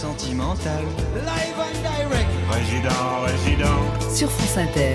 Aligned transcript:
sentimental. 0.00 0.82
Live 1.14 1.58
and 1.58 1.76
direct. 1.82 2.30
Résident, 2.50 3.20
résident. 3.26 4.16
Sur 4.16 4.30
France 4.30 4.56
Inter. 4.56 4.94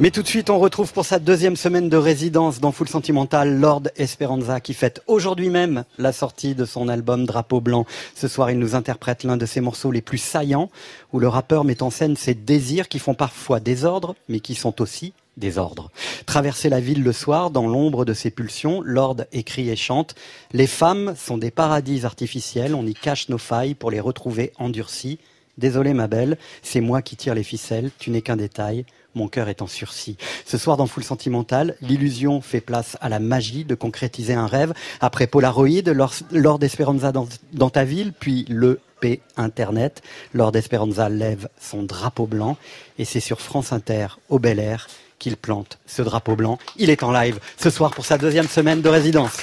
Mais 0.00 0.10
tout 0.10 0.22
de 0.22 0.26
suite, 0.26 0.50
on 0.50 0.58
retrouve 0.58 0.92
pour 0.92 1.04
sa 1.04 1.20
deuxième 1.20 1.54
semaine 1.54 1.88
de 1.88 1.96
résidence 1.96 2.58
dans 2.58 2.72
Full 2.72 2.88
Sentimental 2.88 3.60
Lord 3.60 3.82
Esperanza 3.96 4.58
qui 4.58 4.74
fête 4.74 5.00
aujourd'hui 5.06 5.48
même 5.48 5.84
la 5.96 6.10
sortie 6.10 6.56
de 6.56 6.64
son 6.64 6.88
album 6.88 7.24
Drapeau 7.24 7.60
Blanc. 7.60 7.86
Ce 8.16 8.26
soir, 8.26 8.50
il 8.50 8.58
nous 8.58 8.74
interprète 8.74 9.22
l'un 9.22 9.36
de 9.36 9.46
ses 9.46 9.60
morceaux 9.60 9.92
les 9.92 10.02
plus 10.02 10.18
saillants 10.18 10.68
où 11.12 11.20
le 11.20 11.28
rappeur 11.28 11.62
met 11.62 11.84
en 11.84 11.90
scène 11.90 12.16
ses 12.16 12.34
désirs 12.34 12.88
qui 12.88 12.98
font 12.98 13.14
parfois 13.14 13.60
désordre 13.60 14.16
mais 14.28 14.40
qui 14.40 14.56
sont 14.56 14.82
aussi 14.82 15.12
désordre. 15.38 15.90
Traverser 16.26 16.68
la 16.68 16.80
ville 16.80 17.02
le 17.02 17.12
soir 17.12 17.50
dans 17.50 17.66
l'ombre 17.66 18.04
de 18.04 18.12
ses 18.12 18.30
pulsions, 18.30 18.82
Lord 18.82 19.16
écrit 19.32 19.70
et 19.70 19.76
chante 19.76 20.14
Les 20.52 20.66
femmes 20.66 21.14
sont 21.16 21.38
des 21.38 21.50
paradis 21.50 22.04
artificiels, 22.04 22.74
on 22.74 22.86
y 22.86 22.94
cache 22.94 23.28
nos 23.28 23.38
failles 23.38 23.74
pour 23.74 23.90
les 23.90 24.00
retrouver 24.00 24.52
endurcies. 24.58 25.18
Désolé 25.56 25.92
ma 25.92 26.06
belle, 26.06 26.38
c'est 26.62 26.80
moi 26.80 27.02
qui 27.02 27.16
tire 27.16 27.34
les 27.34 27.42
ficelles, 27.42 27.90
tu 27.98 28.10
n'es 28.10 28.22
qu'un 28.22 28.36
détail 28.36 28.84
mon 29.14 29.28
cœur 29.28 29.48
est 29.48 29.62
en 29.62 29.66
sursis. 29.66 30.16
Ce 30.46 30.58
soir 30.58 30.76
dans 30.76 30.86
Full 30.86 31.02
Sentimental, 31.02 31.76
l'illusion 31.80 32.40
fait 32.40 32.60
place 32.60 32.96
à 33.00 33.08
la 33.08 33.18
magie 33.18 33.64
de 33.64 33.74
concrétiser 33.74 34.34
un 34.34 34.46
rêve. 34.46 34.72
Après 35.00 35.26
Polaroid, 35.26 35.92
Lord 36.30 36.62
Esperanza 36.62 37.10
dans, 37.10 37.26
dans 37.52 37.70
ta 37.70 37.84
ville, 37.84 38.12
puis 38.12 38.46
le 38.48 38.80
P 39.00 39.20
Internet. 39.36 40.02
Lord 40.34 40.56
Esperanza 40.56 41.08
lève 41.08 41.48
son 41.60 41.82
drapeau 41.82 42.26
blanc 42.26 42.56
et 42.98 43.04
c'est 43.04 43.20
sur 43.20 43.40
France 43.40 43.72
Inter, 43.72 44.18
au 44.28 44.38
Bel 44.38 44.58
Air, 44.58 44.88
qu'il 45.18 45.36
plante 45.36 45.78
ce 45.86 46.02
drapeau 46.02 46.36
blanc. 46.36 46.58
Il 46.76 46.90
est 46.90 47.02
en 47.02 47.12
live 47.12 47.38
ce 47.56 47.70
soir 47.70 47.90
pour 47.92 48.04
sa 48.04 48.18
deuxième 48.18 48.48
semaine 48.48 48.80
de 48.80 48.88
résidence. 48.88 49.38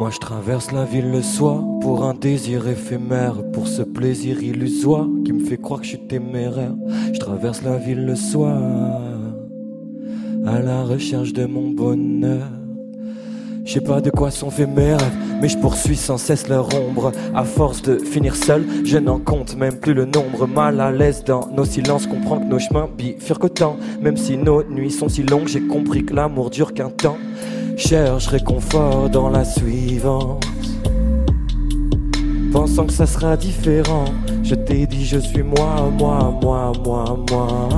Moi 0.00 0.08
je 0.08 0.18
traverse 0.18 0.72
la 0.72 0.86
ville 0.86 1.10
le 1.10 1.20
soir 1.20 1.62
pour 1.82 2.04
un 2.04 2.14
désir 2.14 2.66
éphémère, 2.66 3.34
pour 3.52 3.68
ce 3.68 3.82
plaisir 3.82 4.42
illusoire 4.42 5.06
qui 5.26 5.32
me 5.34 5.44
fait 5.44 5.58
croire 5.58 5.80
que 5.80 5.84
je 5.84 5.90
suis 5.90 6.06
téméraire. 6.06 6.72
Je 7.12 7.18
traverse 7.18 7.60
la 7.60 7.76
ville 7.76 8.06
le 8.06 8.16
soir 8.16 9.19
à 10.46 10.60
la 10.60 10.82
recherche 10.82 11.32
de 11.32 11.44
mon 11.44 11.70
bonheur. 11.70 12.48
Je 13.64 13.74
sais 13.74 13.80
pas 13.80 14.00
de 14.00 14.10
quoi 14.10 14.30
sont 14.30 14.50
faits 14.50 14.68
mes 14.68 14.94
rêves, 14.94 15.16
mais 15.40 15.48
je 15.48 15.58
poursuis 15.58 15.96
sans 15.96 16.16
cesse 16.16 16.48
leur 16.48 16.68
ombre. 16.74 17.12
À 17.34 17.44
force 17.44 17.82
de 17.82 17.98
finir 17.98 18.34
seul, 18.34 18.64
je 18.84 18.98
n'en 18.98 19.18
compte 19.18 19.56
même 19.56 19.76
plus 19.76 19.94
le 19.94 20.06
nombre. 20.06 20.46
Mal 20.46 20.80
à 20.80 20.90
l'aise 20.90 21.22
dans 21.24 21.48
nos 21.52 21.64
silences, 21.64 22.06
comprends 22.06 22.38
que 22.38 22.46
nos 22.46 22.58
chemins 22.58 22.88
bifurquent 22.96 23.44
autant. 23.44 23.76
Même 24.00 24.16
si 24.16 24.36
nos 24.36 24.64
nuits 24.64 24.90
sont 24.90 25.08
si 25.08 25.22
longues, 25.22 25.48
j'ai 25.48 25.60
compris 25.60 26.04
que 26.04 26.14
l'amour 26.14 26.50
dure 26.50 26.74
qu'un 26.74 26.90
temps. 26.90 27.18
Cherche 27.76 28.26
réconfort 28.28 29.08
dans 29.10 29.30
la 29.30 29.44
suivante. 29.44 30.46
Pensant 32.52 32.86
que 32.86 32.92
ça 32.92 33.06
sera 33.06 33.36
différent, 33.36 34.06
je 34.42 34.56
t'ai 34.56 34.86
dit 34.86 35.04
je 35.04 35.18
suis 35.18 35.42
moi, 35.42 35.90
moi, 35.96 36.36
moi, 36.42 36.72
moi, 36.84 37.16
moi. 37.30 37.68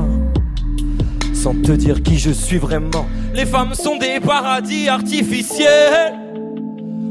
Sans 1.43 1.55
te 1.55 1.73
dire 1.73 2.05
qui 2.05 2.21
je 2.21 2.31
suis 2.31 2.59
vraiment. 2.59 3.05
Les 3.35 3.47
femmes 3.47 3.75
sont 3.75 3.97
des 3.97 4.21
paradis 4.21 4.89
artificiels. 4.89 6.15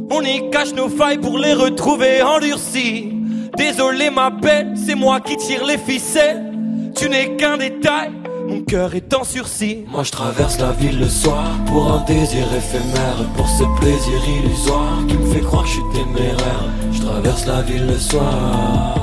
On 0.10 0.22
y 0.22 0.50
cache 0.50 0.74
nos 0.74 0.88
failles 0.88 1.18
pour 1.18 1.38
les 1.38 1.54
retrouver 1.54 2.22
endurcies. 2.22 3.12
Désolé 3.58 4.10
ma 4.10 4.30
belle, 4.30 4.72
c'est 4.78 4.96
moi 4.96 5.20
qui 5.20 5.36
tire 5.36 5.66
les 5.66 5.78
ficelles. 5.78 6.50
Tu 6.96 7.10
n'es 7.10 7.36
qu'un 7.36 7.58
détail 7.58 8.12
mon 8.48 8.62
cœur 8.62 8.96
est 8.96 9.14
en 9.14 9.26
sursis. 9.26 9.84
Moi 9.90 10.04
je 10.04 10.12
traverse 10.12 10.60
la 10.60 10.72
ville 10.72 11.00
le 11.00 11.10
soir 11.10 11.52
pour 11.68 11.92
un 11.92 12.04
désir 12.06 12.46
éphémère, 12.56 13.18
pour 13.36 13.50
ce 13.50 13.64
plaisir 13.82 14.20
illusoire 14.28 14.98
qui 15.10 15.18
me 15.18 15.26
fait 15.26 15.42
croire 15.42 15.64
que 15.64 15.70
je 15.70 15.74
suis 15.74 15.84
téméraire. 15.94 16.66
Je 16.94 17.02
traverse 17.02 17.46
la 17.46 17.62
ville 17.64 17.86
le 17.86 17.98
soir 17.98 18.96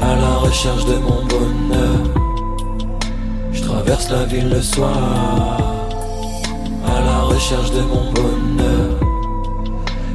à 0.00 0.16
la 0.16 0.34
recherche 0.36 0.86
de 0.86 0.94
mon 0.94 1.26
bonheur. 1.26 2.37
Traverse 3.78 4.10
la 4.10 4.24
ville 4.24 4.48
le 4.48 4.60
soir 4.60 5.56
à 6.84 7.00
la 7.00 7.20
recherche 7.20 7.70
de 7.70 7.80
mon 7.82 8.12
bonheur. 8.12 8.98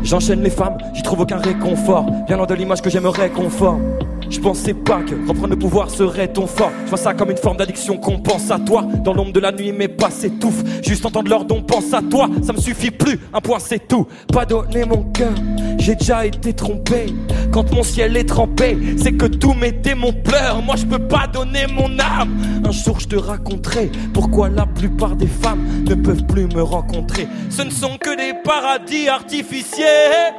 J'enchaîne 0.03 0.43
les 0.43 0.49
femmes, 0.49 0.77
j'y 0.93 1.01
trouve 1.01 1.21
aucun 1.21 1.37
réconfort, 1.37 2.05
bien 2.27 2.35
loin 2.35 2.45
de 2.45 2.55
l'image 2.55 2.81
que 2.81 2.89
j'aimerais 2.89 3.29
conforme. 3.29 3.81
Je 4.29 4.39
pensais 4.39 4.73
pas 4.73 5.01
que 5.03 5.15
reprendre 5.27 5.51
le 5.51 5.55
pouvoir 5.55 5.89
serait 5.89 6.27
ton 6.27 6.45
fort. 6.45 6.71
Je 6.83 6.89
vois 6.89 6.97
ça 6.97 7.13
comme 7.13 7.31
une 7.31 7.37
forme 7.37 7.55
d'addiction 7.55 7.97
qu'on 7.97 8.19
pense 8.19 8.51
à 8.51 8.59
toi. 8.59 8.83
Dans 9.03 9.13
l'ombre 9.13 9.31
de 9.31 9.39
la 9.39 9.53
nuit, 9.53 9.71
mes 9.71 9.87
pas 9.87 10.09
s'étouffent. 10.09 10.63
Juste 10.81 11.05
entendre 11.05 11.29
leur 11.29 11.45
don, 11.45 11.61
pense 11.61 11.93
à 11.93 12.01
toi. 12.01 12.27
Ça 12.41 12.51
me 12.51 12.57
suffit 12.57 12.91
plus, 12.91 13.17
un 13.33 13.39
point 13.39 13.59
c'est 13.59 13.87
tout. 13.87 14.07
Pas 14.33 14.45
donner 14.45 14.83
mon 14.83 15.03
cœur, 15.03 15.33
j'ai 15.77 15.95
déjà 15.95 16.25
été 16.25 16.51
trompé. 16.51 17.05
Quand 17.53 17.71
mon 17.71 17.83
ciel 17.83 18.17
est 18.17 18.27
trempé, 18.27 18.75
c'est 18.97 19.11
que 19.11 19.27
tous 19.27 19.53
mes 19.53 19.71
démons 19.71 20.11
pleurent. 20.11 20.63
Moi 20.63 20.75
je 20.75 20.87
peux 20.87 21.07
pas 21.07 21.27
donner 21.27 21.67
mon 21.67 21.99
âme. 21.99 22.35
Un 22.65 22.71
jour 22.71 22.99
je 22.99 23.07
te 23.07 23.15
raconterai 23.15 23.91
pourquoi 24.11 24.49
la 24.49 24.65
plupart 24.65 25.15
des 25.15 25.27
femmes 25.27 25.83
ne 25.87 25.93
peuvent 25.93 26.25
plus 26.25 26.47
me 26.47 26.63
rencontrer. 26.63 27.27
Ce 27.51 27.61
ne 27.61 27.69
sont 27.69 27.97
que 27.99 28.17
des 28.17 28.33
paradis 28.43 29.07
artificiels. 29.07 30.33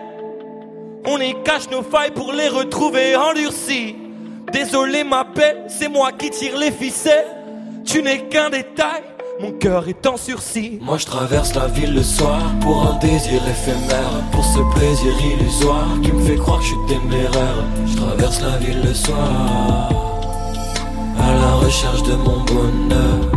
On 1.06 1.18
y 1.20 1.34
cache 1.44 1.70
nos 1.70 1.82
failles 1.82 2.10
pour 2.10 2.32
les 2.32 2.48
retrouver 2.48 3.14
endurcies. 3.14 3.94
Désolé 4.52 5.04
ma 5.04 5.22
belle, 5.22 5.64
c'est 5.68 5.88
moi 5.88 6.10
qui 6.10 6.30
tire 6.30 6.58
les 6.58 6.72
ficelles. 6.72 7.26
Tu 7.84 8.02
n'es 8.02 8.26
qu'un 8.28 8.50
détail, 8.50 9.02
mon 9.40 9.52
cœur 9.52 9.88
est 9.88 10.06
en 10.06 10.16
sursis. 10.16 10.78
Moi 10.80 10.98
je 10.98 11.06
traverse 11.06 11.54
la 11.54 11.66
ville 11.66 11.94
le 11.94 12.02
soir 12.02 12.40
pour 12.60 12.86
un 12.86 12.98
désir 12.98 13.40
éphémère, 13.48 14.10
pour 14.32 14.44
ce 14.44 14.58
plaisir 14.76 15.12
illusoire 15.20 15.88
qui 16.02 16.12
me 16.12 16.24
fait 16.24 16.36
croire 16.36 16.58
que 16.58 16.64
je 16.64 16.68
suis 16.70 16.86
téméraire. 16.88 17.64
Je 17.86 17.96
traverse 17.96 18.40
la 18.40 18.56
ville 18.58 18.82
le 18.82 18.94
soir 18.94 19.88
à 21.18 21.32
la 21.32 21.54
recherche 21.54 22.02
de 22.02 22.14
mon 22.14 22.40
bonheur. 22.44 23.32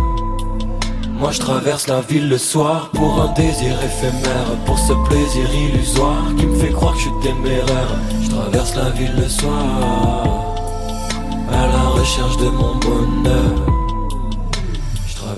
Moi 1.19 1.31
je 1.31 1.39
traverse 1.39 1.87
la 1.87 2.01
ville 2.01 2.29
le 2.29 2.37
soir 2.37 2.91
pour 2.93 3.21
un 3.21 3.33
désir 3.33 3.75
éphémère, 3.83 4.55
pour 4.65 4.77
ce 4.77 4.93
plaisir 5.07 5.47
illusoire 5.51 6.25
qui 6.37 6.45
me 6.45 6.55
fait 6.55 6.71
croire 6.71 6.93
que 6.93 6.99
je 6.99 7.03
suis 7.03 7.19
téméraire. 7.23 7.99
Je 8.21 8.29
traverse 8.29 8.75
la 8.75 8.89
ville 8.91 9.15
le 9.15 9.27
soir 9.27 10.55
à 11.51 11.67
la 11.67 11.83
recherche 11.99 12.37
de 12.37 12.49
mon 12.49 12.75
bonheur. 12.75 13.36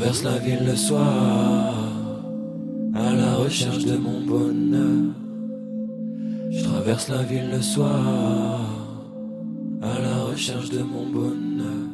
Je 0.09 0.13
traverse 0.15 0.33
la 0.33 0.39
ville 0.43 0.65
le 0.65 0.75
soir 0.75 1.75
à 2.95 3.13
la 3.13 3.35
recherche 3.35 3.85
de 3.85 3.95
mon 3.95 4.21
bonheur. 4.21 5.13
Je 6.49 6.63
traverse 6.63 7.09
la 7.09 7.21
ville 7.21 7.51
le 7.51 7.61
soir 7.61 8.59
à 9.83 9.99
la 9.99 10.23
recherche 10.23 10.71
de 10.71 10.79
mon 10.79 11.11
bonheur. 11.11 11.89